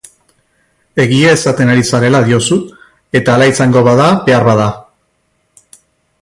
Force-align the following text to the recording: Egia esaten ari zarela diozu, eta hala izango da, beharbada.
Egia 1.03 1.33
esaten 1.39 1.71
ari 1.73 1.85
zarela 1.97 2.21
diozu, 2.29 2.57
eta 3.21 3.35
hala 3.35 3.51
izango 3.53 3.85
da, 4.03 4.09
beharbada. 4.31 4.67